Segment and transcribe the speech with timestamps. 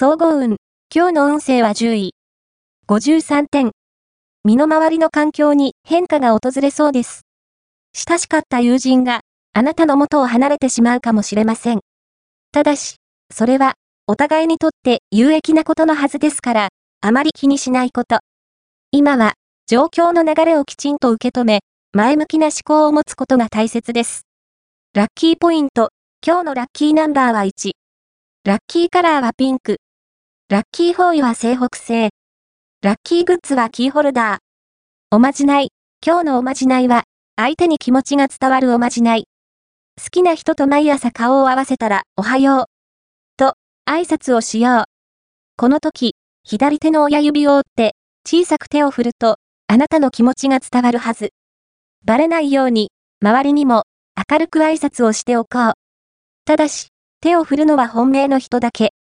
[0.00, 0.58] 総合運。
[0.94, 2.14] 今日の運勢は10位。
[2.86, 3.72] 53点。
[4.44, 7.22] 身の回りの環境に変化が訪れそうです。
[7.94, 9.22] 親しかった友人が
[9.54, 11.80] あなたの元を離れてしまうかもしれません。
[12.52, 12.98] ただし、
[13.34, 13.74] それは
[14.06, 16.68] お互いにとって有益なことのはずですから、
[17.00, 18.20] あまり気にしないこと。
[18.92, 19.34] 今は
[19.66, 21.62] 状況の流れをきちんと受け止め、
[21.92, 24.28] 前向きな思考を持つことが大切です。
[24.94, 25.88] ラッキーポイント。
[26.24, 27.72] 今日のラッキーナンバーは1。
[28.44, 29.78] ラッキーカラーはピンク。
[30.50, 32.08] ラッキーフォーイは西北西。
[32.80, 34.38] ラッキーグッズはキーホルダー。
[35.10, 35.72] おまじない。
[36.02, 37.04] 今日のおまじないは、
[37.36, 39.24] 相手に気持ちが伝わるおまじない。
[40.02, 42.64] 好きな人と毎朝顔を合わせたら、おはよう。
[43.36, 43.56] と、
[43.86, 44.84] 挨拶をしよう。
[45.58, 47.94] この時、左手の親指を折って、
[48.26, 49.36] 小さく手を振ると、
[49.66, 51.34] あなたの気持ちが伝わるはず。
[52.06, 52.90] バレないように、
[53.22, 53.82] 周りにも、
[54.16, 55.72] 明るく挨拶をしておこう。
[56.46, 56.88] ただし、
[57.20, 58.94] 手を振るのは本命の人だけ。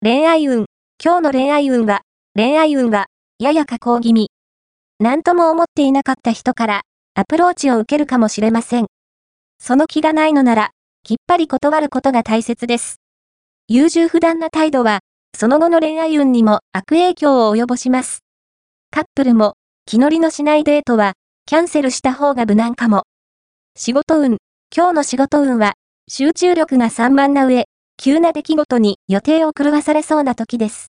[0.00, 0.64] 恋愛運。
[1.00, 2.00] 今日の恋愛運は、
[2.34, 3.06] 恋愛運は、
[3.38, 4.32] やや加工気味。
[4.98, 6.80] 何とも思っていなかった人から、
[7.14, 8.86] アプローチを受けるかもしれません。
[9.60, 10.70] その気がないのなら、
[11.04, 12.96] きっぱり断ることが大切です。
[13.68, 14.98] 優柔不断な態度は、
[15.38, 18.24] その後の恋愛運にも悪影響を及ぼします。
[18.90, 19.54] カップルも、
[19.86, 21.12] 気乗りのしないデートは、
[21.46, 23.04] キャンセルした方が無難かも。
[23.76, 24.38] 仕事運。
[24.76, 25.74] 今日の仕事運は、
[26.08, 27.66] 集中力が散漫な上、
[28.00, 30.92] 急な出来事に予定を狂わされそうな時です。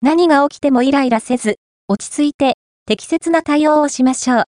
[0.00, 2.54] 何が起きてもイライラせず、落ち着いて、
[2.86, 4.44] 適切な対応をしましょう。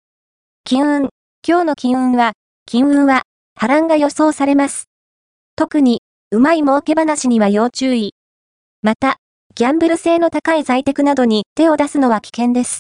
[0.65, 1.09] 金運。
[1.47, 2.33] 今日の金運は、
[2.67, 3.23] 金運は、
[3.55, 4.85] 波乱が予想されます。
[5.57, 8.13] 特に、うまい儲け話には要注意。
[8.83, 9.17] また、
[9.55, 12.77] ギャンブル性の高い在宅などに手を出すのは危険です。